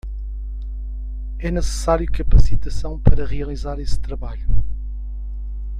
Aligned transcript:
É 1.37 1.51
necessário 1.51 2.11
capacitação 2.11 2.99
para 2.99 3.23
realizar 3.23 3.79
esse 3.79 3.99
trabalho. 3.99 4.47